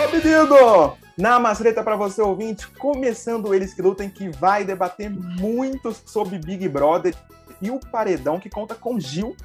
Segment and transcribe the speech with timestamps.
[0.00, 0.96] Ô, menino!
[1.18, 6.66] Na Masreta para você ouvinte, começando eles que lutem, que vai debater muito sobre Big
[6.70, 7.14] Brother
[7.60, 9.36] e o paredão que conta com Gil,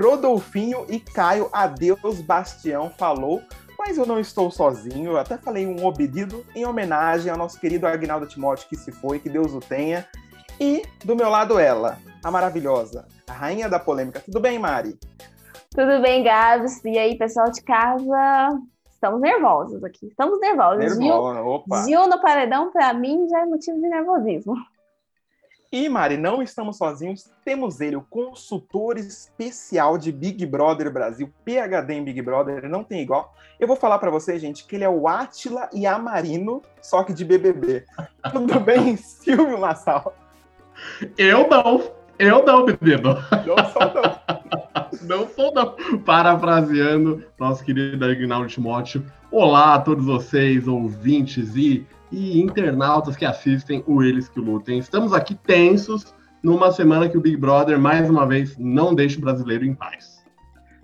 [0.00, 1.50] Rodolfinho e Caio.
[1.52, 3.42] Adeus, Bastião falou.
[3.78, 7.86] Mas eu não estou sozinho, eu até falei um obedido em homenagem ao nosso querido
[7.86, 10.08] Agnaldo Timóteo que se foi, que Deus o tenha.
[10.58, 14.20] E do meu lado ela, a maravilhosa, a rainha da polêmica.
[14.20, 14.98] Tudo bem, Mari?
[15.70, 16.82] Tudo bem, Gabs?
[16.82, 18.58] E aí, pessoal de casa?
[19.06, 20.06] Estamos nervosos aqui.
[20.06, 20.98] Estamos nervosos.
[20.98, 21.84] Nervosa, opa.
[21.84, 24.56] Gil no paredão, para mim, já é motivo de nervosismo.
[25.70, 27.30] E, Mari, não estamos sozinhos.
[27.44, 33.00] Temos ele, o consultor especial de Big Brother Brasil, PHD em Big Brother, não tem
[33.00, 33.32] igual.
[33.60, 37.04] Eu vou falar para você, gente, que ele é o Átila e a Marino, só
[37.04, 37.84] que de BBB.
[38.32, 40.14] Tudo bem, Silvio Massal?
[41.16, 41.92] Eu não.
[42.18, 43.14] Eu não, menino.
[43.46, 44.25] Não sou não.
[45.06, 45.76] Não não.
[46.04, 49.04] Parafraseando nosso querido Agnaldo Timóteo.
[49.30, 54.78] Olá a todos vocês, ouvintes e, e internautas que assistem o Eles que Lutem.
[54.78, 59.20] Estamos aqui tensos numa semana que o Big Brother, mais uma vez, não deixa o
[59.20, 60.24] brasileiro em paz.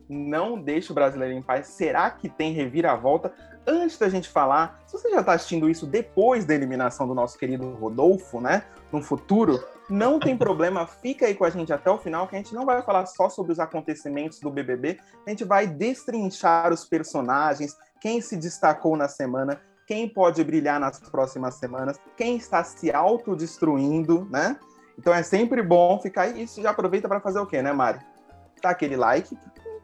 [0.08, 1.66] Não deixa o brasileiro em paz.
[1.66, 3.32] Será que tem reviravolta?
[3.66, 7.38] Antes da gente falar, se você já está assistindo isso depois da eliminação do nosso
[7.38, 8.64] querido Rodolfo, né?
[8.90, 12.38] No futuro, não tem problema, fica aí com a gente até o final, que a
[12.38, 16.84] gente não vai falar só sobre os acontecimentos do BBB, a gente vai destrinchar os
[16.84, 22.90] personagens, quem se destacou na semana, quem pode brilhar nas próximas semanas, quem está se
[22.92, 24.56] autodestruindo, né?
[24.98, 26.42] Então é sempre bom ficar aí.
[26.42, 27.98] Isso já aproveita para fazer o quê, né, Mari?
[28.62, 29.36] Dá aquele like.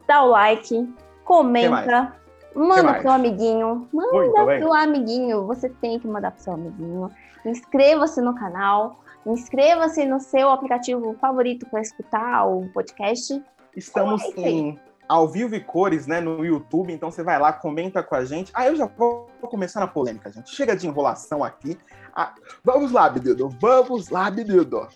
[0.06, 2.16] Dá o like, comenta,
[2.58, 4.60] manda pro seu amiguinho, manda Muito bem.
[4.60, 5.46] pro amiguinho.
[5.46, 7.10] Você tem que mandar pro seu amiguinho.
[7.44, 13.42] Inscreva-se no canal, inscreva-se no seu aplicativo favorito para escutar o podcast.
[13.76, 14.40] Estamos Like.
[14.40, 18.24] em ao vivo e cores, né, no YouTube, então você vai lá, comenta com a
[18.24, 18.52] gente.
[18.54, 20.54] Ah, eu já vou começar na polêmica, gente.
[20.54, 21.78] Chega de enrolação aqui.
[22.14, 23.48] Ah, vamos lá, menino.
[23.48, 24.88] Vamos lá, menino.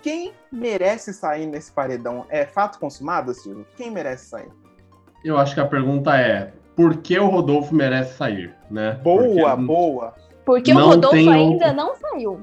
[0.00, 2.26] Quem merece sair nesse paredão?
[2.30, 3.66] É fato consumado, Silvio?
[3.76, 4.50] Quem merece sair?
[5.22, 8.98] Eu acho que a pergunta é: por que o Rodolfo merece sair, né?
[9.02, 10.14] Boa, Porque- boa.
[10.44, 11.76] Porque o Rodolfo tem ainda outro.
[11.76, 12.40] não saiu.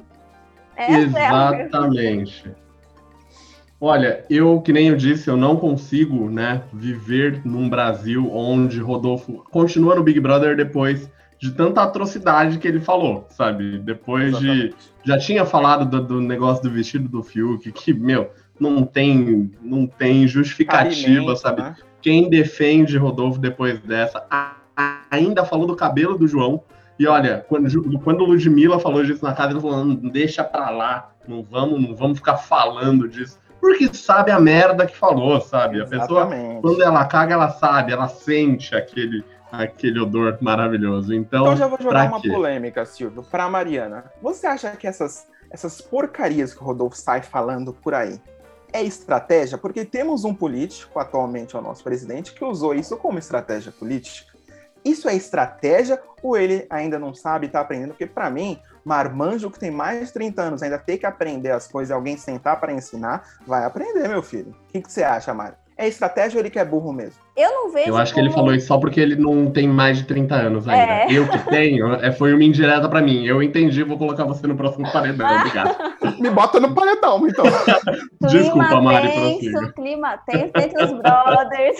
[0.75, 2.52] Essa é a Exatamente.
[3.80, 9.44] Olha, eu, que nem eu disse, eu não consigo, né, viver num Brasil onde Rodolfo
[9.52, 11.09] continua no Big Brother depois
[11.40, 13.80] de tanta atrocidade que ele falou, sabe?
[13.80, 14.47] Depois de.
[14.47, 14.75] Exatamente.
[15.03, 18.30] Já tinha falado do, do negócio do vestido do Fiuk, que, meu,
[18.61, 21.61] não tem, não tem justificativa, sabe?
[21.63, 21.75] né?
[22.01, 24.25] quem defende Rodolfo depois dessa
[25.09, 26.63] ainda falou do cabelo do João.
[26.97, 31.11] E olha, quando, quando Ludmilla falou disso na casa, ele falou: "Não, deixa pra lá,
[31.27, 33.39] não vamos, não vamos ficar falando disso.
[33.59, 35.81] Porque sabe a merda que falou, sabe?
[35.81, 36.61] A pessoa, Exatamente.
[36.61, 41.13] quando ela caga, ela sabe, ela sente aquele, aquele odor maravilhoso.
[41.13, 42.29] Então, Então já vou jogar uma quê?
[42.29, 44.05] polêmica, Silvio, pra Mariana.
[44.22, 48.19] Você acha que essas, essas porcarias que o Rodolfo sai falando por aí
[48.74, 49.58] é estratégia?
[49.58, 54.32] Porque temos um político, atualmente é o nosso presidente, que usou isso como estratégia política.
[54.84, 57.90] Isso é estratégia ou ele ainda não sabe e tá aprendendo?
[57.90, 61.68] Porque pra mim, marmanjo que tem mais de 30 anos ainda ter que aprender as
[61.68, 64.52] coisas alguém sentar pra ensinar, vai aprender, meu filho.
[64.52, 65.60] O que, que você acha, Mari?
[65.81, 67.19] É estratégia ou ele que é burro mesmo?
[67.36, 67.90] Eu não vejo.
[67.90, 70.36] eu acho que ele como- falou isso só porque ele não tem mais de 30
[70.36, 70.94] anos ainda.
[70.94, 71.08] É.
[71.09, 73.25] Eu que tenho, é, foi uma indireta pra mim.
[73.25, 75.25] Eu entendi, vou colocar você no próximo paredão.
[75.40, 75.75] Obrigado.
[76.20, 77.46] Me bota no paredão, então.
[78.30, 79.74] Desculpa, clima Mari, tenso, prossiga.
[79.74, 81.78] clima tenso entre os brothers.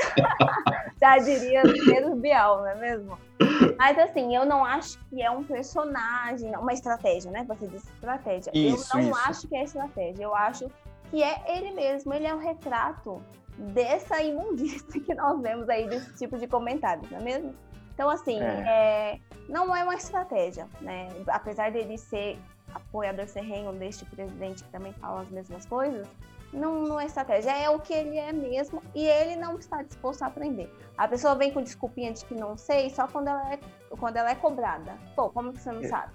[1.00, 3.18] Já diria Pedro Bial, não é mesmo?
[3.78, 7.46] Mas assim, eu não acho que é um personagem, uma estratégia, né?
[7.48, 8.52] Você disse estratégia.
[8.54, 9.20] Isso, eu não isso.
[9.28, 10.66] acho que é estratégia, eu acho
[11.12, 13.22] que é ele mesmo, ele é o retrato
[13.58, 17.56] dessa imundícia que nós vemos aí desse tipo de comentários, não é mesmo?
[17.94, 18.64] Então, assim, É.
[19.16, 19.20] é,
[19.50, 21.10] não é uma estratégia, né?
[21.28, 22.40] Apesar dele ser
[22.74, 26.08] apoiador ferrenho deste presidente que também fala as mesmas coisas,
[26.54, 30.24] não, não é estratégia, é o que ele é mesmo e ele não está disposto
[30.24, 30.70] a aprender.
[30.98, 33.60] A pessoa vem com desculpinha de que não sei só quando ela é,
[34.00, 34.98] quando ela é cobrada.
[35.16, 35.88] Pô, como que você não É.
[35.88, 36.14] sabe?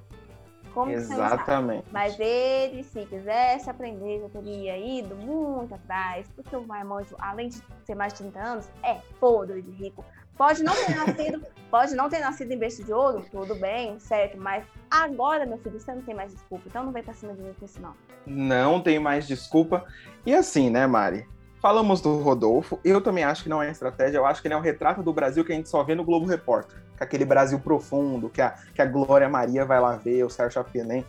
[0.76, 1.14] Como que você?
[1.14, 1.87] Exatamente.
[1.90, 7.62] Mas ele, se quisesse aprender, já teria ido muito atrás, porque o marmanjo, além de
[7.87, 10.05] ter mais de 30 anos, é podre de rico.
[10.37, 14.37] Pode não ter nascido, pode não ter nascido em berço de ouro, tudo bem, certo,
[14.37, 17.40] mas agora, meu filho, você não tem mais desculpa, então não vem pra cima de
[17.40, 17.94] mim com isso, não.
[18.26, 19.82] Não tem mais desculpa.
[20.26, 21.26] E assim, né, Mari?
[21.58, 22.79] Falamos do Rodolfo.
[22.84, 24.19] Eu também acho que não é estratégia.
[24.19, 26.05] Eu acho que ele é um retrato do Brasil que a gente só vê no
[26.05, 26.85] Globo Repórter.
[26.98, 30.54] É aquele Brasil profundo, que a, que a Glória Maria vai lá ver, o Sérgio
[30.54, 31.04] Chapelin.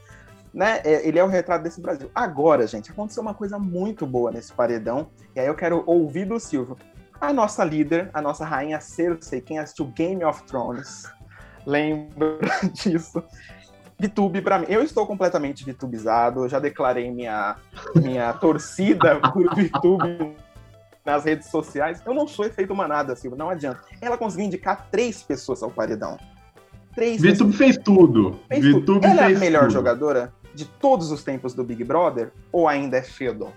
[0.54, 0.82] Né?
[0.84, 2.10] É, Ele é o retrato desse Brasil.
[2.14, 5.10] Agora, gente, aconteceu uma coisa muito boa nesse paredão.
[5.36, 6.78] E aí eu quero ouvir do Silvio.
[7.20, 11.06] A nossa líder, a nossa rainha Cersei, quem assistiu Game of Thrones,
[11.68, 12.40] Lembro
[12.72, 13.22] disso.
[14.00, 14.68] VTube para mim.
[14.70, 17.58] Eu estou completamente VTubizado, já declarei minha,
[17.96, 20.36] minha torcida por VTube
[21.08, 22.04] nas redes sociais.
[22.06, 23.80] Eu não sou efeito manada, Silva, não adianta.
[24.02, 26.18] Ela conseguiu indicar três pessoas ao paredão.
[26.94, 28.38] Três VTube fez tudo.
[28.50, 29.06] Fez VTube tudo.
[29.06, 29.74] Ela fez é a melhor tudo.
[29.74, 33.54] jogadora de todos os tempos do Big Brother ou ainda é Sheldon?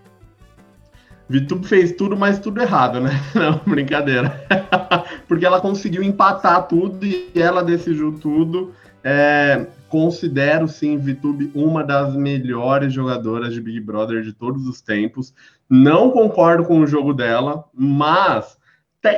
[1.29, 3.11] VTube fez tudo, mas tudo errado, né?
[3.35, 4.47] Não, brincadeira.
[5.27, 8.73] Porque ela conseguiu empatar tudo e ela decidiu tudo.
[9.03, 15.35] É, considero sim VTube uma das melhores jogadoras de Big Brother de todos os tempos.
[15.71, 18.59] Não concordo com o jogo dela, mas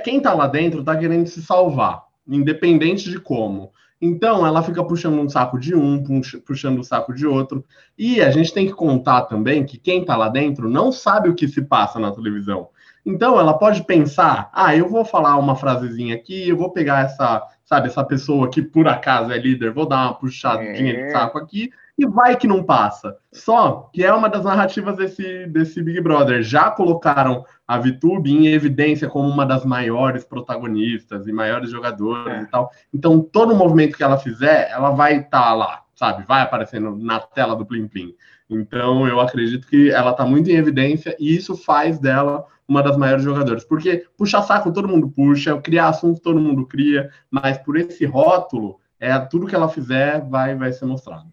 [0.05, 3.73] quem tá lá dentro tá querendo se salvar, independente de como.
[3.99, 6.03] Então ela fica puxando um saco de um,
[6.45, 7.65] puxando o um saco de outro.
[7.97, 11.35] E a gente tem que contar também que quem tá lá dentro não sabe o
[11.35, 12.69] que se passa na televisão.
[13.07, 17.49] Então ela pode pensar: ah, eu vou falar uma frasezinha aqui, eu vou pegar essa,
[17.65, 21.07] sabe, essa pessoa que por acaso é líder, vou dar uma puxadinha é.
[21.07, 21.71] de saco aqui
[22.03, 23.17] e vai que não passa.
[23.33, 26.43] Só que é uma das narrativas desse, desse Big Brother.
[26.43, 32.43] Já colocaram a VTube em evidência como uma das maiores protagonistas e maiores jogadoras é.
[32.43, 32.71] e tal.
[32.93, 36.25] Então, todo movimento que ela fizer, ela vai estar tá lá, sabe?
[36.25, 38.15] Vai aparecendo na tela do Plim Plim.
[38.51, 42.97] Então, eu acredito que ela está muito em evidência e isso faz dela uma das
[42.97, 43.65] maiores jogadoras.
[43.65, 48.79] Porque puxar saco todo mundo puxa, criar assunto todo mundo cria, mas por esse rótulo,
[49.01, 51.27] é tudo que ela fizer vai, vai ser mostrado.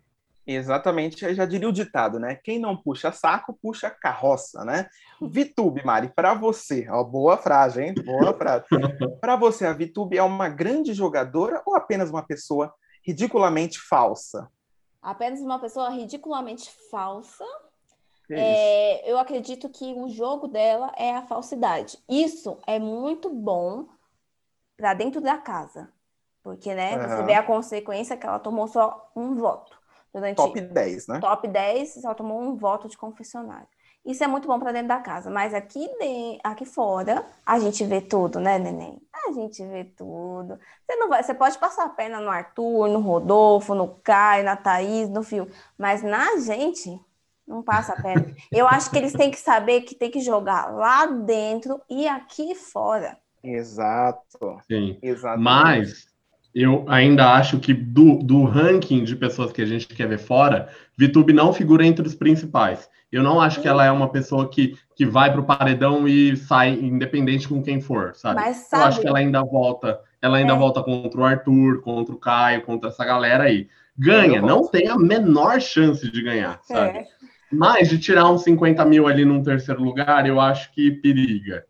[0.51, 2.34] Exatamente, já diria o ditado, né?
[2.44, 4.90] Quem não puxa saco, puxa carroça, né?
[5.22, 7.94] Vitube, Mari, para você, ó, boa frase, hein?
[8.04, 8.66] Boa frase.
[9.22, 12.74] para você, a Vitube é uma grande jogadora ou apenas uma pessoa
[13.06, 14.50] ridiculamente falsa?
[15.00, 17.45] Apenas uma pessoa ridiculamente falsa.
[18.31, 22.00] É, eu acredito que o jogo dela é a falsidade.
[22.10, 23.88] Isso é muito bom
[24.75, 25.94] para dentro da casa,
[26.42, 26.98] porque, né?
[26.98, 27.07] Uhum.
[27.07, 29.79] Você vê a consequência que ela tomou só um voto.
[30.14, 31.20] Durante top 10, né?
[31.20, 33.68] Top 10, só tomou um voto de confessionário.
[34.06, 37.84] Isso é muito bom para dentro da casa, mas aqui, de, aqui fora a gente
[37.84, 39.00] vê tudo, né, neném?
[39.28, 40.58] A gente vê tudo.
[40.88, 44.56] Você não vai, você pode passar a perna no Arthur, no Rodolfo, no Caio, na
[44.56, 45.48] Thaís, no Fio,
[45.78, 47.00] mas na gente
[47.46, 48.34] não passa a perna.
[48.52, 52.56] Eu acho que eles têm que saber que tem que jogar lá dentro e aqui
[52.56, 53.18] fora.
[53.44, 54.60] Exato.
[54.68, 54.98] Sim.
[55.02, 55.44] Exatamente.
[55.44, 56.09] Mas
[56.54, 60.69] eu ainda acho que do, do ranking de pessoas que a gente quer ver fora,
[60.98, 62.90] Vitube não figura entre os principais.
[63.12, 66.38] Eu não acho que ela é uma pessoa que, que vai para o paredão e
[66.38, 68.42] sai independente com quem for, sabe?
[68.42, 68.84] Mas sabe...
[68.84, 70.57] Eu acho que ela ainda volta, ela ainda é.
[70.57, 73.68] volta contra o Arthur, contra o Caio, contra essa galera aí.
[73.98, 77.00] Ganha, não tem a menor chance de ganhar, sabe?
[77.00, 77.06] É.
[77.52, 81.66] Mas de tirar uns 50 mil ali num terceiro lugar, eu acho que periga.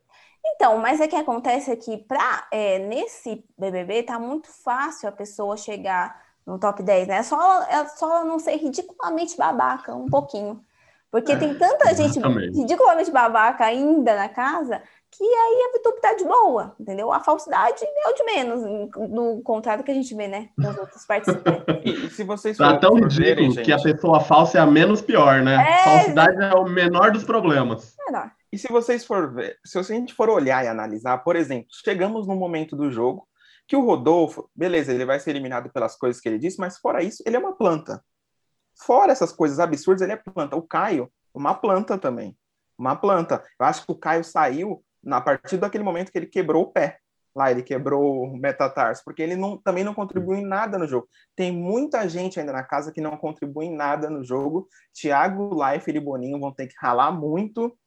[0.46, 5.56] Então, mas é que acontece que pra, é, nesse BBB tá muito fácil a pessoa
[5.58, 7.18] chegar no top 10, né?
[7.18, 10.64] É só, é só não ser ridiculamente babaca um pouquinho.
[11.12, 12.20] Porque tem tanta gente
[12.54, 14.82] ridiculamente babaca ainda na casa
[15.12, 17.12] que aí a Vitube tá de boa, entendeu?
[17.12, 20.50] A falsidade é o de menos, no contrário que a gente vê, né?
[20.58, 21.64] Nas outras participantes.
[21.84, 25.56] e, se vocês tá tão ridículo que a pessoa falsa é a menos pior, né?
[25.56, 25.84] É...
[25.84, 27.96] Falsidade é o menor dos problemas.
[28.52, 32.28] E se vocês for ver, se a gente for olhar e analisar, por exemplo, chegamos
[32.28, 33.28] no momento do jogo
[33.68, 37.04] que o Rodolfo, beleza, ele vai ser eliminado pelas coisas que ele disse, mas fora
[37.04, 38.04] isso, ele é uma planta.
[38.76, 40.56] Fora essas coisas absurdas, ele é planta.
[40.56, 42.36] O Caio, uma planta também.
[42.76, 43.44] Uma planta.
[43.60, 46.98] Eu acho que o Caio saiu na partir daquele momento que ele quebrou o pé.
[47.36, 51.08] Lá ele quebrou o metatarso, porque ele não, também não contribui em nada no jogo.
[51.36, 54.68] Tem muita gente ainda na casa que não contribui em nada no jogo.
[55.00, 57.78] Thiago, Life e Boninho vão ter que ralar muito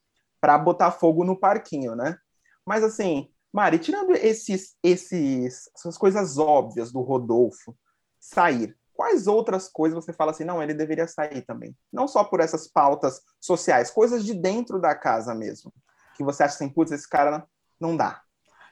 [0.43, 2.19] para botar fogo no parquinho, né?
[2.67, 7.77] Mas assim, Mari, tirando esses, esses, essas coisas óbvias do Rodolfo
[8.19, 11.77] sair, quais outras coisas você fala assim, não, ele deveria sair também?
[11.93, 15.73] Não só por essas pautas sociais, coisas de dentro da casa mesmo,
[16.17, 17.47] que você acha assim, putz, esse cara
[17.81, 18.21] não dá.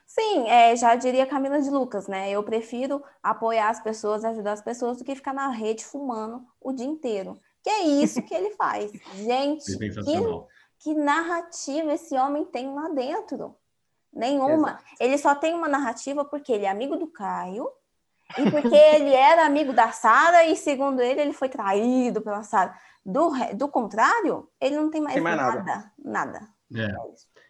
[0.05, 2.29] Sim, é, já diria Camila de Lucas, né?
[2.29, 6.73] Eu prefiro apoiar as pessoas, ajudar as pessoas, do que ficar na rede fumando o
[6.73, 7.39] dia inteiro.
[7.63, 8.91] Que é isso que ele faz.
[9.15, 9.89] Gente, que,
[10.81, 13.55] que narrativa esse homem tem lá dentro?
[14.11, 14.69] Nenhuma.
[14.69, 14.83] Exato.
[14.99, 17.69] Ele só tem uma narrativa porque ele é amigo do Caio
[18.37, 22.73] e porque ele era amigo da Sara e, segundo ele, ele foi traído pela Sara.
[23.05, 25.91] Do, do contrário, ele não tem mais, tem mais nada.
[26.03, 26.47] Nada.
[26.75, 26.83] É.
[26.83, 26.93] É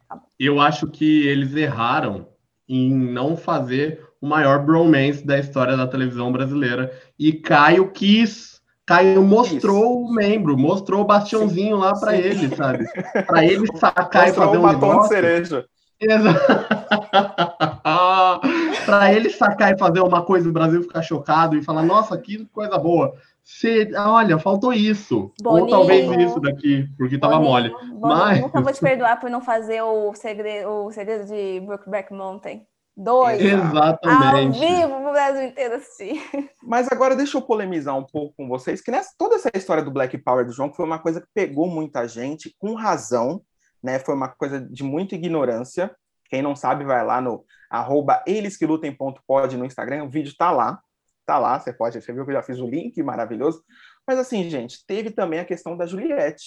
[0.07, 2.27] tá Eu acho que eles erraram
[2.67, 6.93] em não fazer o maior bromance da história da televisão brasileira.
[7.17, 8.61] E Caio quis
[8.91, 10.12] Caio mostrou Isso.
[10.12, 12.86] o membro, mostrou o bastiãozinho lá para ele, sabe?
[13.25, 15.01] Para ele sacar mostrou e fazer um batom negócio.
[15.01, 15.65] de cereja.
[18.86, 22.45] para ele sacar e fazer uma coisa o Brasil ficar chocado e falar, nossa, que
[22.48, 23.13] coisa boa.
[23.43, 25.31] Se, olha, faltou isso.
[25.41, 27.69] Boninho, Ou talvez isso daqui, porque tava mole.
[27.69, 28.41] Boninho, Mas...
[28.41, 32.65] Nunca vou te perdoar por não fazer o segredo, o segredo de Brookback Mountain.
[33.03, 33.41] Dois.
[33.41, 34.63] Exatamente.
[34.63, 36.22] Ao vivo pro Brasil inteiro assistir.
[36.62, 39.89] Mas agora deixa eu polemizar um pouco com vocês, que nessa, toda essa história do
[39.89, 43.41] Black Power do João foi uma coisa que pegou muita gente, com razão,
[43.81, 43.98] né?
[43.98, 45.96] Foi uma coisa de muita ignorância.
[46.29, 50.79] Quem não sabe, vai lá no arroba elesquelutem.pod no Instagram, o vídeo tá lá.
[51.25, 53.63] Tá lá, você pode, você viu que eu já fiz o link, maravilhoso.
[54.08, 56.46] Mas assim, gente, teve também a questão da Juliette.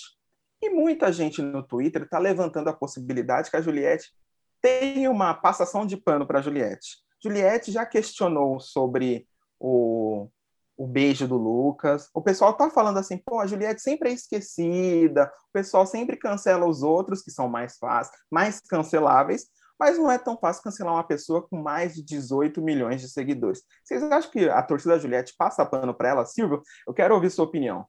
[0.63, 4.13] E muita gente no Twitter está levantando a possibilidade que a Juliette
[4.65, 6.97] tem uma passação de pano para Juliette.
[7.23, 9.29] Juliette já questionou sobre
[9.61, 10.31] o,
[10.75, 12.09] o beijo do Lucas.
[12.15, 16.67] O pessoal tá falando assim, pô, a Juliette sempre é esquecida, o pessoal sempre cancela
[16.67, 21.05] os outros, que são mais fáceis, mais canceláveis, mas não é tão fácil cancelar uma
[21.05, 23.63] pessoa com mais de 18 milhões de seguidores.
[23.85, 26.25] Vocês acham que a torcida da Juliette passa pano para ela?
[26.25, 27.85] Silvio, eu quero ouvir sua opinião.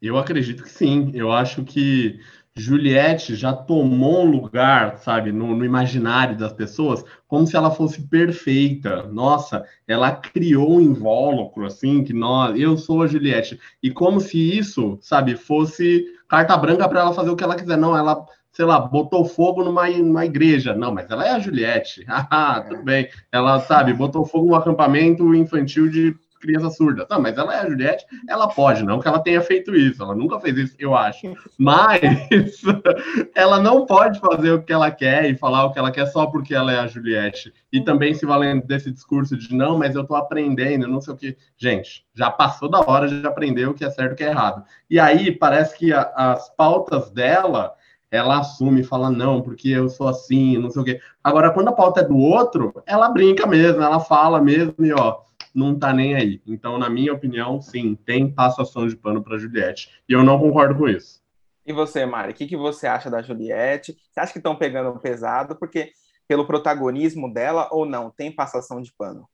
[0.00, 1.10] Eu acredito que sim.
[1.12, 2.20] Eu acho que
[2.58, 8.00] Juliette já tomou um lugar, sabe, no, no, imaginário das pessoas, como se ela fosse
[8.08, 9.02] perfeita.
[9.02, 13.60] Nossa, ela criou um invólucro, assim, que nós, eu sou a Juliette.
[13.82, 17.76] E como se isso, sabe, fosse carta branca para ela fazer o que ela quiser.
[17.76, 20.74] Não, ela, sei lá, botou fogo numa, numa igreja.
[20.74, 22.06] Não, mas ela é a Juliette.
[22.08, 23.08] Ah, tudo bem.
[23.30, 27.06] Ela, sabe, botou fogo no acampamento infantil de criança surda.
[27.10, 30.14] Não, mas ela é a Juliette, ela pode, não que ela tenha feito isso, ela
[30.14, 31.34] nunca fez isso, eu acho.
[31.58, 32.00] Mas
[33.34, 36.26] ela não pode fazer o que ela quer e falar o que ela quer só
[36.26, 37.52] porque ela é a Juliette.
[37.72, 41.16] E também se valendo desse discurso de não, mas eu tô aprendendo, não sei o
[41.16, 41.36] que.
[41.56, 44.28] Gente, já passou da hora de aprender o que é certo e o que é
[44.28, 44.64] errado.
[44.88, 47.74] E aí parece que a, as pautas dela
[48.10, 51.00] ela assume e fala, não, porque eu sou assim, não sei o quê.
[51.22, 55.18] Agora, quando a pauta é do outro, ela brinca mesmo, ela fala mesmo e, ó,
[55.56, 56.42] não tá nem aí.
[56.46, 59.90] Então, na minha opinião, sim, tem passação de pano para Juliette.
[60.06, 61.24] E eu não concordo com isso.
[61.64, 63.96] E você, Mari, o que, que você acha da Juliette?
[64.10, 65.92] Você acha que estão pegando pesado porque
[66.28, 68.10] pelo protagonismo dela ou não?
[68.10, 69.28] Tem passação de pano?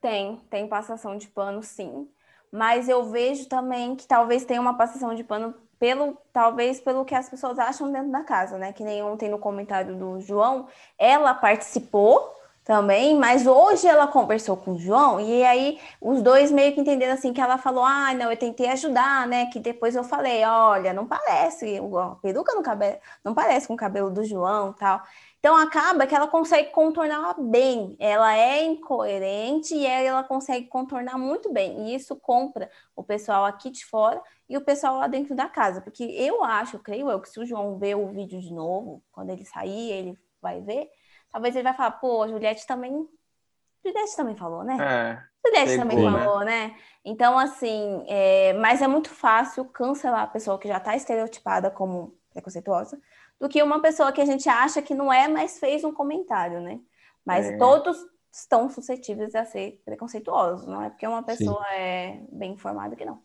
[0.00, 2.08] Tem, tem passação de pano, sim.
[2.50, 7.14] Mas eu vejo também que talvez tenha uma passação de pano pelo talvez pelo que
[7.14, 8.72] as pessoas acham dentro da casa, né?
[8.72, 10.66] Que nem ontem no comentário do João,
[10.98, 16.72] ela participou também, mas hoje ela conversou com o João e aí os dois meio
[16.72, 20.04] que entenderam assim que ela falou: "Ah, não, eu tentei ajudar, né?" Que depois eu
[20.04, 24.72] falei: "Olha, não parece, a peruca no cabelo, não parece com o cabelo do João",
[24.72, 25.02] tal.
[25.38, 27.96] Então acaba que ela consegue contornar bem.
[27.98, 31.88] Ela é incoerente e ela consegue contornar muito bem.
[31.88, 35.80] E isso compra o pessoal aqui de fora e o pessoal lá dentro da casa,
[35.80, 39.30] porque eu acho, creio eu, que se o João ver o vídeo de novo, quando
[39.30, 40.88] ele sair, ele vai ver
[41.32, 43.08] talvez ele vai falar, pô, a Juliette também.
[43.84, 44.76] Juliette também falou, né?
[44.80, 46.10] É, Juliette também né?
[46.10, 46.76] falou, né?
[47.04, 48.52] Então, assim, é...
[48.54, 53.00] mas é muito fácil cancelar a pessoa que já está estereotipada como preconceituosa
[53.40, 56.60] do que uma pessoa que a gente acha que não é, mas fez um comentário,
[56.60, 56.78] né?
[57.24, 57.56] Mas é.
[57.56, 57.96] todos
[58.32, 61.74] estão suscetíveis a ser preconceituosos, não é porque uma pessoa Sim.
[61.74, 63.20] é bem informada que não.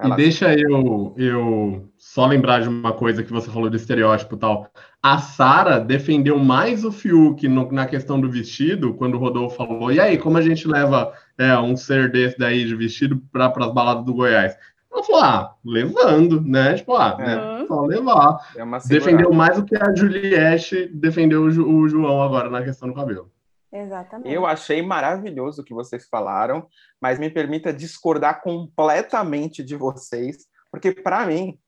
[0.00, 4.38] E deixa eu, eu só lembrar de uma coisa que você falou do estereótipo e
[4.38, 4.70] tal.
[5.02, 9.90] A Sara defendeu mais o Fiuk no, na questão do vestido, quando o Rodolfo falou,
[9.90, 13.74] e aí, como a gente leva é, um ser desse daí de vestido para as
[13.74, 14.56] baladas do Goiás?
[14.92, 16.74] Ela falou, ah, levando, né?
[16.74, 17.66] Tipo, ah, né?
[17.66, 18.38] Só levar.
[18.56, 22.94] É defendeu mais do que a Juliette defendeu o, o João agora na questão do
[22.94, 23.30] cabelo.
[23.72, 24.32] Exatamente.
[24.32, 26.66] Eu achei maravilhoso o que vocês falaram,
[27.00, 31.58] mas me permita discordar completamente de vocês, porque para mim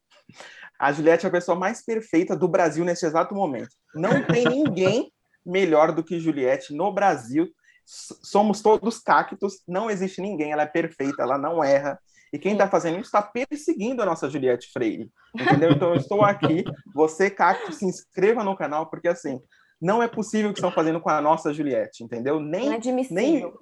[0.78, 3.70] a Juliette é a pessoa mais perfeita do Brasil nesse exato momento.
[3.94, 5.12] Não tem ninguém
[5.44, 7.46] melhor do que Juliette no Brasil.
[7.84, 11.98] Somos todos cactos, não existe ninguém, ela é perfeita, ela não erra.
[12.32, 15.10] E quem está fazendo isso está perseguindo a nossa Juliette Freire.
[15.34, 15.72] Entendeu?
[15.72, 16.64] Então eu estou aqui.
[16.94, 19.40] Você, cacto, se inscreva no canal, porque assim,
[19.80, 22.38] não é possível o que estão fazendo com a nossa Juliette, entendeu?
[22.38, 23.14] Nem, inadmissível.
[23.14, 23.52] nem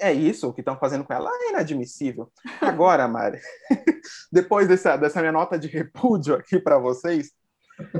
[0.00, 2.30] é isso, o que estão fazendo com ela é inadmissível.
[2.60, 3.40] Agora, Mari,
[4.30, 7.30] depois dessa, dessa minha nota de repúdio aqui para vocês,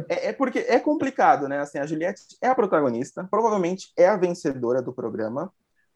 [0.09, 1.61] é, é, porque é complicado, né?
[1.61, 5.53] Assim, a Juliette é a protagonista, provavelmente é a vencedora do programa,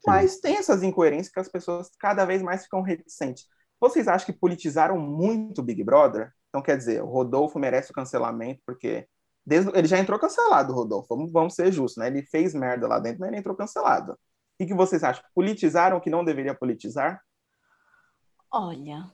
[0.06, 3.46] mas tem essas incoerências que as pessoas cada vez mais ficam reticentes.
[3.80, 6.32] Vocês acham que politizaram muito o Big Brother?
[6.48, 9.06] Então, quer dizer, o Rodolfo merece o cancelamento porque
[9.46, 11.06] Desde, ele já entrou cancelado, Rodolfo.
[11.08, 12.08] Vamos, vamos ser justos, né?
[12.08, 14.12] Ele fez merda lá dentro, mas ele entrou cancelado.
[14.12, 14.16] O
[14.58, 15.22] que, que vocês acham?
[15.34, 17.22] Politizaram o que não deveria politizar?
[18.50, 19.08] Olha,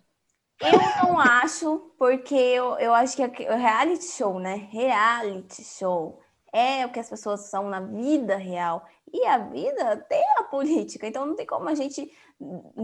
[0.61, 4.69] eu não acho, porque eu, eu acho que o reality show, né?
[4.71, 6.23] Reality show
[6.53, 8.87] é o que as pessoas são na vida real.
[9.13, 12.11] E a vida tem a política, então não tem como a gente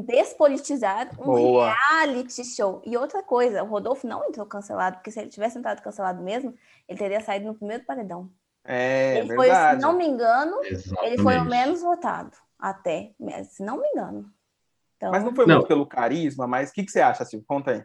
[0.07, 1.75] despolitizar um Boa.
[1.75, 2.83] reality show.
[2.85, 6.55] E outra coisa, o Rodolfo não entrou cancelado, porque se ele tivesse entrado cancelado mesmo,
[6.89, 8.31] ele teria saído no primeiro paredão.
[8.65, 9.51] É, ele verdade.
[9.51, 11.13] foi, se não me engano, Exatamente.
[11.13, 13.13] ele foi o menos votado, até,
[13.49, 14.31] se não me engano.
[14.97, 15.11] Então...
[15.11, 15.57] Mas não foi não.
[15.57, 17.47] muito pelo carisma, mas o que, que você acha, Silvio?
[17.47, 17.85] Conta aí.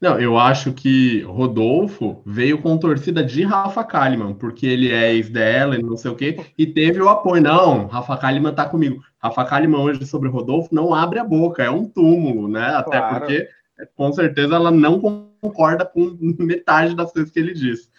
[0.00, 5.30] Não, eu acho que Rodolfo veio com torcida de Rafa Kalimann, porque ele é ex
[5.30, 7.42] dela e não sei o quê, e teve o apoio.
[7.42, 9.02] Não, Rafa Kalimann tá comigo.
[9.18, 12.66] Rafa Kalimann hoje sobre Rodolfo não abre a boca, é um túmulo, né?
[12.74, 13.20] Até claro.
[13.20, 13.48] porque,
[13.94, 17.90] com certeza, ela não concorda com metade das coisas que ele diz.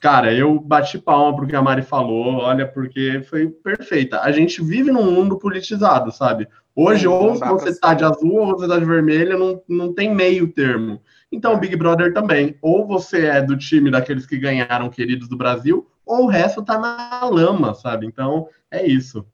[0.00, 4.20] Cara, eu bati palma porque a Mari falou, olha, porque foi perfeita.
[4.20, 6.46] A gente vive num mundo politizado, sabe?
[6.74, 10.14] Hoje, Sim, ou você tá de azul ou você tá de vermelha, não, não tem
[10.14, 11.00] meio termo.
[11.32, 12.56] Então, Big Brother também.
[12.60, 16.78] Ou você é do time daqueles que ganharam queridos do Brasil, ou o resto tá
[16.78, 18.06] na lama, sabe?
[18.06, 19.26] Então, é isso.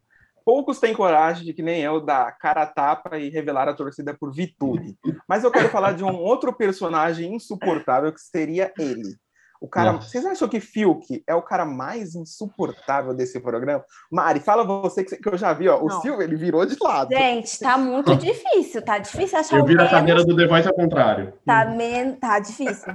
[0.44, 4.14] Poucos têm coragem de que nem eu dar cara a tapa e revelar a torcida
[4.14, 4.96] por Vitude.
[5.28, 9.16] Mas eu quero falar de um outro personagem insuportável que seria ele.
[9.60, 10.08] O cara, Nossa.
[10.08, 13.84] vocês acham que Fiuk é o cara mais insuportável desse programa?
[14.10, 15.82] Mari, fala você que, que eu já vi, ó.
[15.82, 17.12] O Silvio, ele virou de lado.
[17.12, 20.74] Gente, tá muito difícil, tá difícil achar Eu viro a cadeira do The Voice ao
[20.74, 21.32] contrário.
[21.44, 22.14] Tá, men...
[22.14, 22.92] tá difícil.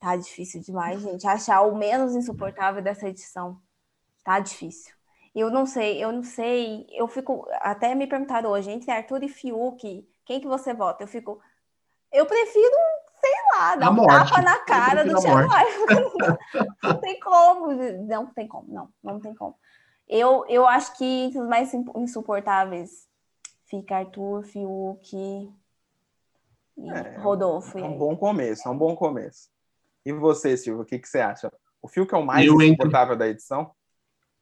[0.00, 1.26] Tá difícil demais, gente.
[1.26, 3.58] Achar o menos insuportável dessa edição.
[4.24, 4.92] Tá difícil.
[5.34, 6.86] Eu não sei, eu não sei.
[6.90, 7.46] Eu fico.
[7.60, 11.04] Até me perguntaram hoje, entre Arthur e Fiuk, quem que você vota?
[11.04, 11.40] Eu fico.
[12.12, 12.76] Eu prefiro
[13.56, 15.48] lá, dá um tapa na cara do Thiago
[16.82, 17.72] Não tem como,
[18.06, 19.56] não tem como, não, não tem como.
[20.08, 23.08] Eu, eu acho que entre os mais insuportáveis
[23.66, 25.52] fica Arthur, Fiuk
[26.76, 27.78] e é, Rodolfo.
[27.78, 29.48] É um bom começo, é um bom começo.
[30.04, 31.50] E você, Silvio, o que, que você acha?
[31.80, 33.26] O Fiuk é o mais eu insuportável entre...
[33.26, 33.70] da edição?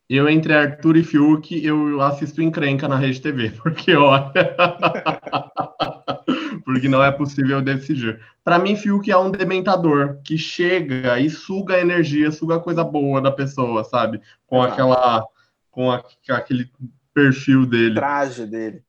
[0.09, 4.33] Eu, entre Arthur e Fiuk, eu assisto encrenca na Rede TV, porque olha.
[6.65, 8.21] porque não é possível decidir.
[8.45, 12.83] Para mim, Fiuk é um dementador que chega e suga a energia, suga a coisa
[12.83, 14.21] boa da pessoa, sabe?
[14.47, 15.25] Com aquela,
[15.71, 16.71] com a, aquele
[17.13, 17.95] perfil dele.
[17.95, 18.83] Traje dele.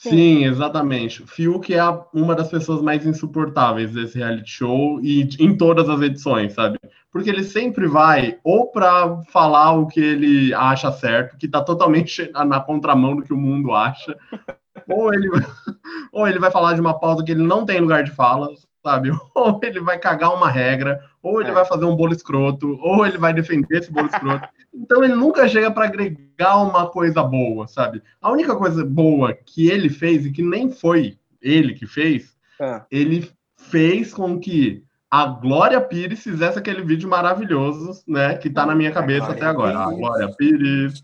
[0.00, 1.26] Sim, exatamente.
[1.26, 1.82] Fiuk é
[2.14, 6.78] uma das pessoas mais insuportáveis desse reality show e em todas as edições, sabe?
[7.12, 12.30] Porque ele sempre vai ou para falar o que ele acha certo, que tá totalmente
[12.46, 14.16] na contramão do que o mundo acha,
[14.88, 15.28] ou ele,
[16.12, 18.48] ou ele vai falar de uma pauta que ele não tem lugar de fala,
[18.82, 19.10] sabe?
[19.34, 21.52] Ou ele vai cagar uma regra, ou ele é.
[21.52, 24.48] vai fazer um bolo escroto, ou ele vai defender esse bolo escroto.
[24.72, 28.02] Então ele nunca chega para agregar uma coisa boa, sabe?
[28.20, 32.82] A única coisa boa que ele fez, e que nem foi ele que fez, é.
[32.90, 38.36] ele fez com que a Glória Pires fizesse aquele vídeo maravilhoso, né?
[38.36, 39.76] Que tá na minha cabeça até agora.
[39.76, 41.02] A Glória Pires.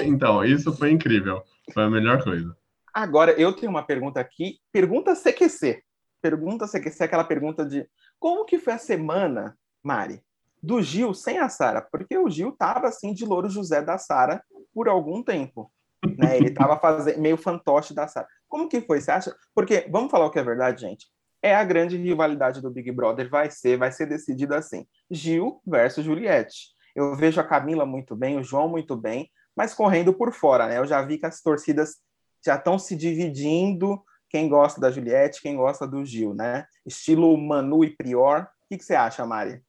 [0.00, 1.42] Então, isso foi incrível.
[1.74, 2.56] Foi a melhor coisa.
[2.98, 4.58] Agora, eu tenho uma pergunta aqui.
[4.72, 5.84] Pergunta CQC.
[6.20, 10.20] Pergunta CQC, aquela pergunta de como que foi a semana, Mari,
[10.60, 11.80] do Gil sem a Sara?
[11.80, 14.42] Porque o Gil tava assim de louro José da Sara
[14.74, 15.70] por algum tempo.
[16.18, 16.38] Né?
[16.38, 18.26] Ele tava fazendo meio fantoche da Sara.
[18.48, 19.00] Como que foi?
[19.00, 19.32] Você acha?
[19.54, 21.06] Porque, vamos falar o que é verdade, gente.
[21.40, 24.84] É a grande rivalidade do Big Brother, vai ser, vai ser decidido assim.
[25.08, 26.74] Gil versus Juliette.
[26.96, 30.78] Eu vejo a Camila muito bem, o João muito bem, mas correndo por fora, né?
[30.78, 31.98] Eu já vi que as torcidas
[32.44, 36.66] já estão se dividindo quem gosta da Juliette, quem gosta do Gil, né?
[36.84, 38.42] Estilo Manu e Prior.
[38.42, 39.62] O que, que você acha, Mari?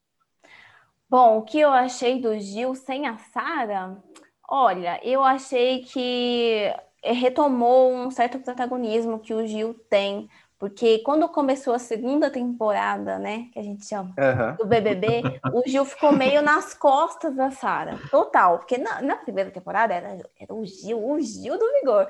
[1.10, 3.98] Bom, o que eu achei do Gil sem a Sara?
[4.48, 6.72] Olha, eu achei que
[7.04, 13.48] retomou um certo protagonismo que o Gil tem, porque quando começou a segunda temporada, né,
[13.54, 14.56] que a gente chama, uhum.
[14.58, 19.50] do BBB, o Gil ficou meio nas costas da Sara, total, porque na, na primeira
[19.50, 22.08] temporada era, era o Gil, o Gil do Vigor.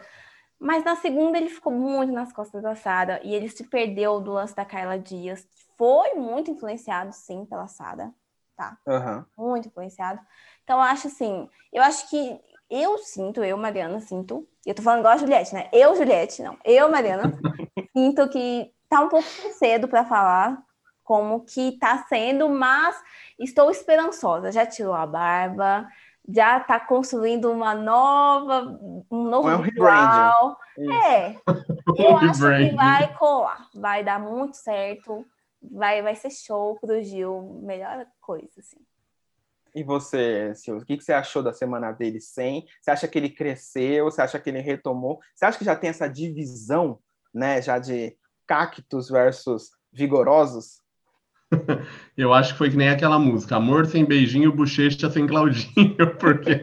[0.60, 4.34] Mas na segunda ele ficou muito nas costas da Sara e ele se perdeu do
[4.34, 5.48] lance da Carla Dias.
[5.78, 8.14] Foi muito influenciado, sim, pela Sara,
[8.58, 8.78] tá?
[8.86, 9.26] Uhum.
[9.38, 10.20] Muito influenciado.
[10.64, 14.48] Então, eu acho assim, eu acho que eu sinto, eu, Mariana, sinto.
[14.66, 15.70] Eu tô falando igual a Juliette, né?
[15.72, 16.58] Eu, Juliette, não.
[16.64, 17.24] Eu, Mariana,
[17.96, 20.62] sinto que tá um pouco cedo para falar
[21.04, 22.96] como que tá sendo, mas
[23.40, 24.52] estou esperançosa.
[24.52, 25.88] Já tirou a barba,
[26.32, 30.58] já está construindo uma nova, um novo é um visual.
[30.78, 31.36] É,
[31.98, 35.26] eu acho que vai colar, vai dar muito certo,
[35.62, 38.78] vai, vai ser show pro Gil, melhor coisa, assim.
[39.74, 42.66] E você, Silvio, o que você achou da semana dele sem?
[42.82, 44.06] Você acha que ele cresceu?
[44.06, 45.20] Você acha que ele retomou?
[45.36, 47.00] Você acha que já tem essa divisão,
[47.34, 48.16] né, já de
[48.48, 50.82] cactos versus vigorosos?
[52.18, 56.62] Eu acho que foi que nem aquela música, amor sem beijinho, bochecha sem Claudinho, porque...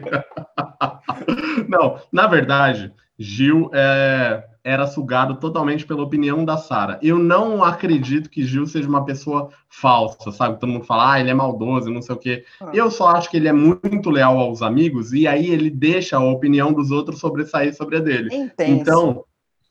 [1.67, 6.99] Não, na verdade, Gil é, era sugado totalmente pela opinião da Sara.
[7.01, 10.59] Eu não acredito que Gil seja uma pessoa falsa, sabe?
[10.59, 12.45] Todo mundo fala, ah, ele é maldoso, não sei o quê.
[12.61, 12.69] Ah.
[12.73, 16.23] Eu só acho que ele é muito leal aos amigos e aí ele deixa a
[16.23, 18.33] opinião dos outros sobressair sobre a dele.
[18.33, 18.81] Intenso.
[18.81, 19.23] Então,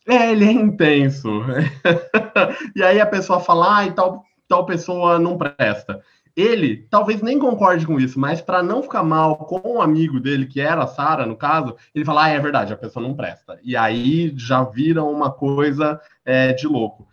[0.09, 1.29] é, ele é intenso.
[2.75, 6.03] e aí a pessoa fala, ah, e tal, tal pessoa não presta.
[6.37, 10.21] Ele talvez nem concorde com isso, mas para não ficar mal com o um amigo
[10.21, 13.15] dele, que era a Sara, no caso, ele fala, ah, é verdade, a pessoa não
[13.15, 13.59] presta.
[13.63, 17.09] E aí já vira uma coisa é, de louco.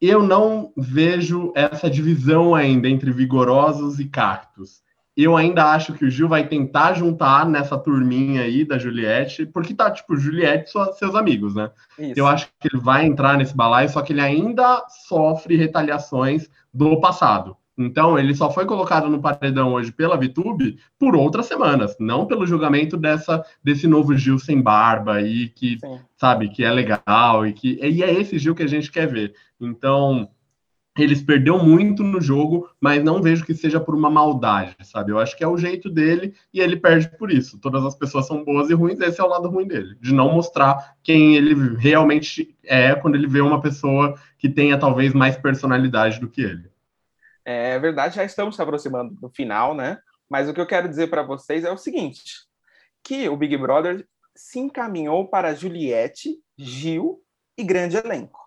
[0.00, 4.82] Eu não vejo essa divisão ainda entre vigorosos e cactos.
[5.16, 9.74] Eu ainda acho que o Gil vai tentar juntar nessa turminha aí da Juliette, porque
[9.74, 11.70] tá, tipo, Juliette e seus amigos, né?
[11.98, 12.18] Isso.
[12.18, 17.00] Eu acho que ele vai entrar nesse balaio, só que ele ainda sofre retaliações do
[17.00, 17.56] passado.
[17.76, 22.46] Então, ele só foi colocado no paredão hoje pela VTube por outras semanas, não pelo
[22.46, 25.98] julgamento dessa desse novo Gil sem barba aí, que, Sim.
[26.16, 29.34] sabe, que é legal e que e é esse Gil que a gente quer ver.
[29.58, 30.28] Então,
[31.02, 35.12] eles perdeu muito no jogo, mas não vejo que seja por uma maldade, sabe?
[35.12, 37.58] Eu acho que é o jeito dele e ele perde por isso.
[37.58, 40.32] Todas as pessoas são boas e ruins, esse é o lado ruim dele, de não
[40.32, 46.20] mostrar quem ele realmente é quando ele vê uma pessoa que tenha talvez mais personalidade
[46.20, 46.70] do que ele.
[47.44, 49.98] É verdade, já estamos se aproximando do final, né?
[50.28, 52.22] Mas o que eu quero dizer para vocês é o seguinte:
[53.02, 57.20] que o Big Brother se encaminhou para Juliette, Gil
[57.58, 58.39] e grande elenco.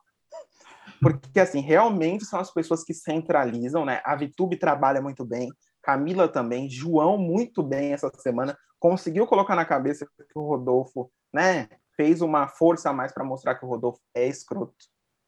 [1.03, 4.01] Porque, assim, realmente são as pessoas que centralizam, né?
[4.03, 5.51] A Vitube trabalha muito bem,
[5.83, 11.67] Camila também, João muito bem essa semana, conseguiu colocar na cabeça que o Rodolfo, né,
[11.95, 14.73] fez uma força a mais para mostrar que o Rodolfo é escroto,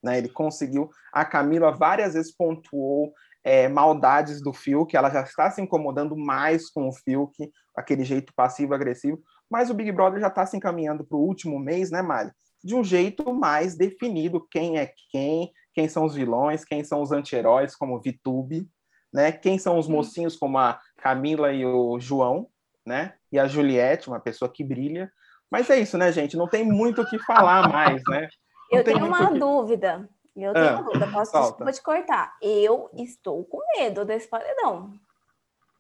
[0.02, 0.18] né?
[0.18, 5.62] Ele conseguiu, a Camila várias vezes pontuou é, maldades do Fiuk, ela já está se
[5.62, 10.58] incomodando mais com o Fiuk, aquele jeito passivo-agressivo, mas o Big Brother já está se
[10.58, 12.32] encaminhando para o último mês, né, Mali?
[12.64, 17.12] De um jeito mais definido quem é quem, quem são os vilões, quem são os
[17.12, 18.68] anti-heróis, como Vitube,
[19.14, 19.34] né?
[19.34, 22.48] Quem são os mocinhos, como a Camila e o João,
[22.86, 23.16] né?
[23.30, 25.12] E a Juliette, uma pessoa que brilha.
[25.52, 26.38] Mas é isso, né, gente?
[26.38, 28.30] Não tem muito o que falar mais, né?
[28.72, 29.38] Não Eu tenho uma que...
[29.38, 30.10] dúvida.
[30.36, 31.12] Eu tenho ah, uma dúvida.
[31.12, 32.36] Posso te, te cortar?
[32.42, 34.92] Eu estou com medo desse paredão.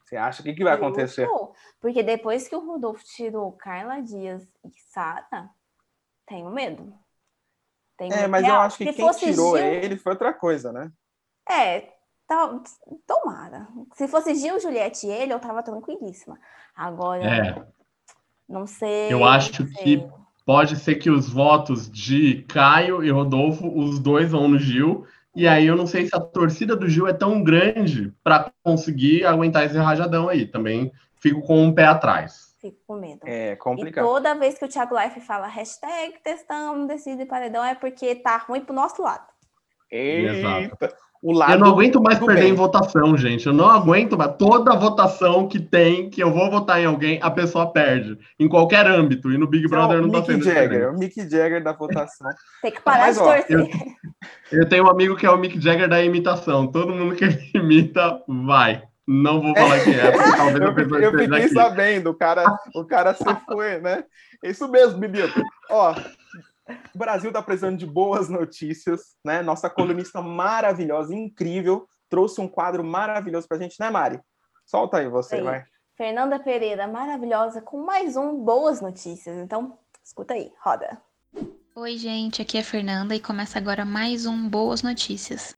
[0.04, 1.24] Você acha que, que vai acontecer?
[1.24, 5.50] Estou, porque depois que o Rodolfo tirou Carla Dias e Sara,
[6.28, 6.94] tenho medo.
[7.98, 8.58] Tem é, mas real.
[8.58, 9.66] eu acho que Se quem tirou Gil...
[9.66, 10.92] ele foi outra coisa, né?
[11.50, 11.90] É,
[12.28, 12.62] tá,
[13.08, 13.68] tomara.
[13.94, 16.38] Se fosse Gil, Juliette e ele, eu tava tranquilíssima.
[16.76, 17.66] Agora, é.
[18.48, 19.12] não sei.
[19.12, 20.06] Eu acho que
[20.46, 25.06] pode ser que os votos de Caio e Rodolfo, os dois vão no Gil.
[25.36, 29.26] E aí eu não sei se a torcida do Gil é tão grande para conseguir
[29.26, 30.46] aguentar esse rajadão aí.
[30.46, 33.21] Também fico com um pé atrás fico com medo.
[33.25, 34.04] É complicado.
[34.04, 38.38] E toda vez que o Thiago Life fala hashtag testamos, decide paredão, é porque tá
[38.38, 39.28] ruim pro nosso lado.
[39.91, 40.95] Eita.
[41.21, 42.51] O lado eu não aguento mais perder bem.
[42.51, 43.47] em votação, gente.
[43.47, 44.36] Eu não aguento mais.
[44.38, 48.17] Toda votação que tem, que eu vou votar em alguém, a pessoa perde.
[48.39, 49.32] Em qualquer âmbito.
[49.32, 52.30] E no Big Brother não, não tá sendo Jagger, O Mick Jagger da votação.
[52.62, 53.45] tem que parar Mas, de torcer.
[54.51, 56.67] Eu, eu, tenho um amigo que é o Mick Jagger da imitação.
[56.67, 58.84] Todo mundo que ele imita, vai.
[59.08, 61.54] Não vou falar quem é, porque talvez eu, fiquei, eu fiquei aqui.
[61.54, 64.04] sabendo, o cara, o cara se foi, né?
[64.44, 65.44] Isso mesmo, Bibito.
[65.70, 65.94] Ó,
[66.94, 69.44] o Brasil está precisando de boas notícias, né?
[69.44, 74.20] Nossa colunista maravilhosa, incrível, trouxe um quadro maravilhoso para a gente, né, Mari?
[74.65, 75.44] Solta aí você, aí.
[75.44, 75.63] vai.
[75.96, 79.38] Fernanda Pereira, maravilhosa, com mais um Boas Notícias.
[79.38, 81.00] Então, escuta aí, roda.
[81.76, 85.56] Oi, gente, aqui é a Fernanda e começa agora mais um Boas Notícias.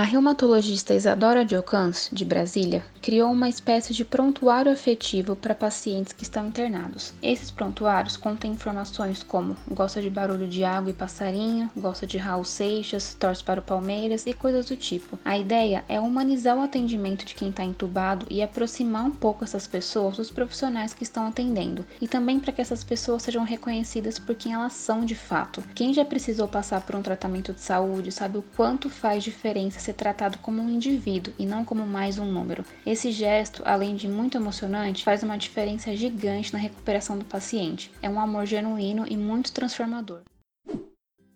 [0.00, 6.22] A reumatologista Isadora Diocans, de Brasília, criou uma espécie de prontuário afetivo para pacientes que
[6.22, 7.12] estão internados.
[7.22, 12.46] Esses prontuários contêm informações como gosta de barulho de água e passarinho, gosta de Raul
[12.46, 15.18] Seixas, torce para o Palmeiras e coisas do tipo.
[15.22, 19.66] A ideia é humanizar o atendimento de quem está entubado e aproximar um pouco essas
[19.66, 24.34] pessoas dos profissionais que estão atendendo, e também para que essas pessoas sejam reconhecidas por
[24.34, 25.62] quem elas são de fato.
[25.74, 29.94] Quem já precisou passar por um tratamento de saúde sabe o quanto faz diferença ser
[29.94, 32.64] tratado como um indivíduo e não como mais um número.
[32.86, 37.90] Esse gesto, além de muito emocionante, faz uma diferença gigante na recuperação do paciente.
[38.00, 40.22] É um amor genuíno e muito transformador.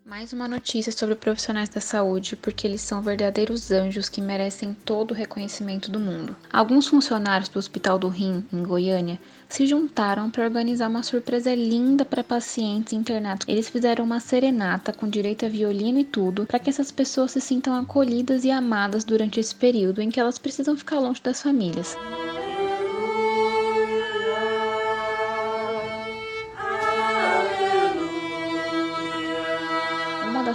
[0.06, 5.12] Mais uma notícia sobre profissionais da saúde, porque eles são verdadeiros anjos que merecem todo
[5.12, 6.36] o reconhecimento do mundo.
[6.52, 12.04] Alguns funcionários do Hospital do Rim, em Goiânia, se juntaram para organizar uma surpresa linda
[12.04, 13.48] para pacientes internados.
[13.48, 17.40] Eles fizeram uma serenata com direito a violino e tudo, para que essas pessoas se
[17.40, 21.96] sintam acolhidas e amadas durante esse período em que elas precisam ficar longe das famílias.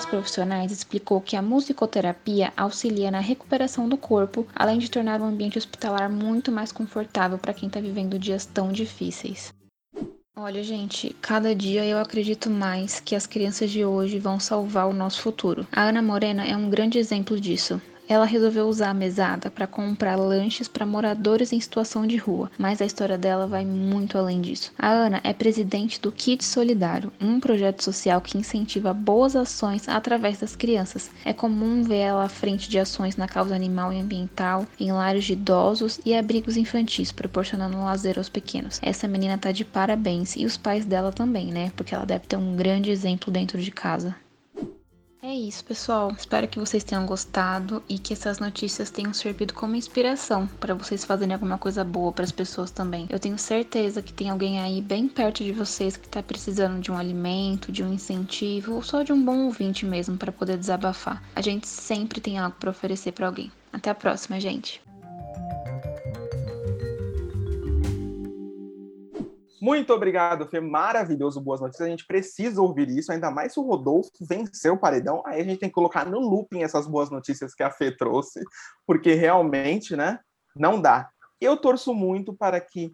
[0.09, 5.57] Profissionais explicou que a musicoterapia auxilia na recuperação do corpo, além de tornar o ambiente
[5.57, 9.53] hospitalar muito mais confortável para quem está vivendo dias tão difíceis.
[10.35, 14.93] Olha, gente, cada dia eu acredito mais que as crianças de hoje vão salvar o
[14.93, 15.67] nosso futuro.
[15.71, 20.15] A Ana Morena é um grande exemplo disso ela resolveu usar a mesada para comprar
[20.15, 24.73] lanches para moradores em situação de rua, mas a história dela vai muito além disso.
[24.79, 30.39] A Ana é presidente do Kit Solidário, um projeto social que incentiva boas ações através
[30.39, 31.11] das crianças.
[31.23, 35.25] É comum ver ela à frente de ações na causa animal e ambiental, em lares
[35.25, 38.79] de idosos e abrigos infantis, proporcionando lazer aos pequenos.
[38.81, 41.71] Essa menina tá de parabéns e os pais dela também, né?
[41.75, 44.15] Porque ela deve ter um grande exemplo dentro de casa.
[45.21, 46.13] É isso, pessoal.
[46.17, 51.03] Espero que vocês tenham gostado e que essas notícias tenham servido como inspiração para vocês
[51.03, 53.05] fazerem alguma coisa boa para as pessoas também.
[53.09, 56.89] Eu tenho certeza que tem alguém aí bem perto de vocês que está precisando de
[56.89, 61.21] um alimento, de um incentivo ou só de um bom ouvinte mesmo para poder desabafar.
[61.35, 63.51] A gente sempre tem algo para oferecer para alguém.
[63.73, 64.81] Até a próxima, gente.
[69.61, 70.59] Muito obrigado, Fê.
[70.59, 71.87] Maravilhoso, boas notícias.
[71.87, 75.21] A gente precisa ouvir isso, ainda mais se o Rodolfo venceu o paredão.
[75.25, 78.41] Aí a gente tem que colocar no looping essas boas notícias que a Fê trouxe,
[78.87, 80.19] porque realmente, né,
[80.55, 81.09] não dá.
[81.41, 82.93] Eu torço muito para que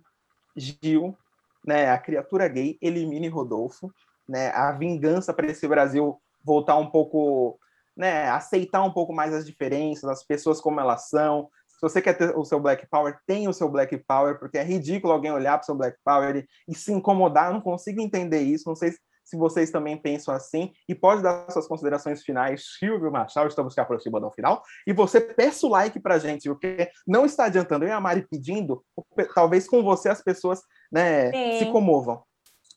[0.56, 1.15] Gil,
[1.65, 3.91] né, a criatura gay, elimine Rodolfo,
[4.28, 7.60] né, a vingança para esse Brasil voltar um pouco,
[7.95, 12.13] né, aceitar um pouco mais as diferenças, as pessoas como elas são, se você quer
[12.13, 15.57] ter o seu Black Power, tenha o seu Black Power, porque é ridículo alguém olhar
[15.57, 17.47] para o seu Black Power e, e, se incomodar.
[17.47, 18.67] Eu não consigo entender isso.
[18.67, 20.71] Não sei se vocês também pensam assim.
[20.88, 23.49] E pode dar suas considerações finais, Silvio Machado.
[23.49, 24.63] Estamos se aproximando ao final.
[24.88, 27.83] E você peça o like para a gente, porque não está adiantando.
[27.83, 28.81] Eu e a Mari pedindo,
[29.33, 32.23] talvez com você as pessoas né, se comovam.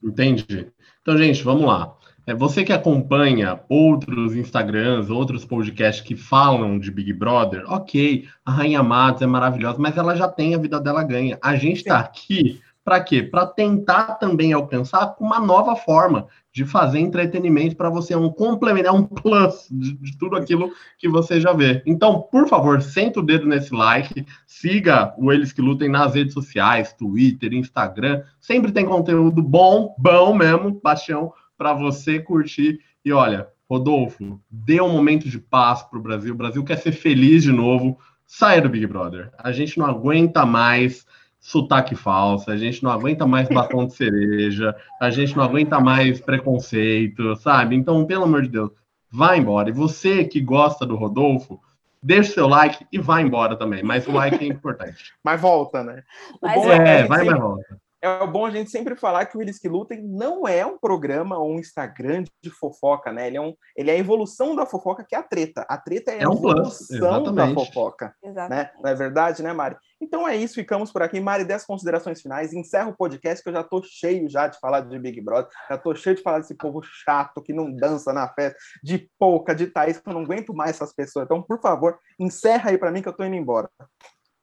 [0.03, 0.73] Entendi.
[1.03, 1.97] Então, gente, vamos lá.
[2.29, 8.53] É, você que acompanha outros Instagrams, outros podcasts que falam de Big Brother, ok, a
[8.53, 11.39] Rainha Matos é maravilhosa, mas ela já tem a vida dela ganha.
[11.43, 13.23] A gente está aqui para quê?
[13.23, 19.05] Para tentar também alcançar uma nova forma de fazer entretenimento para você, um complemento, um
[19.05, 21.83] plus de, de, tudo aquilo que você já vê.
[21.87, 26.35] Então, por favor, senta o dedo nesse like, siga o Eles Que Lutem nas redes
[26.35, 32.81] sociais, Twitter, Instagram, sempre tem conteúdo bom, bom mesmo, paixão para você curtir.
[33.05, 36.33] E olha, Rodolfo, dê um momento de paz para o Brasil.
[36.33, 37.99] O Brasil quer ser feliz de novo.
[38.25, 39.31] Saia do Big Brother.
[39.37, 41.05] A gente não aguenta mais
[41.41, 46.21] sotaque falso, a gente não aguenta mais batom de cereja, a gente não aguenta mais
[46.21, 47.77] preconceito, sabe?
[47.77, 48.71] Então, pelo amor de Deus,
[49.11, 49.71] vá embora.
[49.71, 51.61] E você que gosta do Rodolfo,
[52.03, 53.83] deixa seu like e vá embora também.
[53.83, 55.15] Mas o like é importante.
[55.25, 56.03] Mas volta, né?
[56.43, 59.59] Mas é, é vai, mas volta é bom a gente sempre falar que o Eles
[59.59, 63.27] que Lutem não é um programa ou um Instagram de fofoca, né?
[63.27, 65.67] Ele é, um, ele é a evolução da fofoca, que é a treta.
[65.69, 68.15] A treta é, é a evolução da fofoca.
[68.23, 68.71] Né?
[68.81, 69.77] Não é verdade, né, Mari?
[70.01, 71.21] Então é isso, ficamos por aqui.
[71.21, 72.53] Mari, 10 considerações finais.
[72.53, 75.51] Encerra o podcast, que eu já tô cheio já de falar de Big Brother.
[75.69, 79.55] Já tô cheio de falar desse povo chato que não dança na festa, de pouca,
[79.55, 81.25] de Thaís, que eu não aguento mais essas pessoas.
[81.25, 83.69] Então, por favor, encerra aí para mim que eu tô indo embora.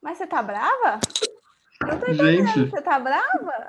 [0.01, 0.99] Mas você tá brava?
[1.81, 2.69] Eu tô gente.
[2.69, 3.67] Você tá brava?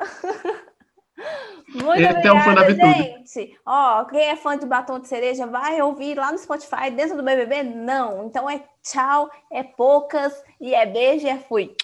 [1.69, 3.59] Muito Esse obrigada, é gente.
[3.64, 7.23] Ó, quem é fã de batom de cereja vai ouvir lá no Spotify, dentro do
[7.23, 7.62] BBB?
[7.62, 8.27] Não.
[8.27, 11.75] Então é tchau, é poucas, e é beijo e é fui.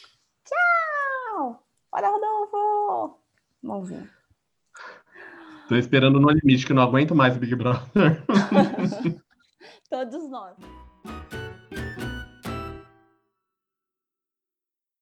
[0.44, 1.62] Tchau!
[1.90, 3.18] Bora, Rodolfo!
[3.62, 4.08] Mãozinha.
[5.68, 8.22] Tô esperando no limite, que não aguento mais o Big Brother.
[9.88, 10.56] Todos nós.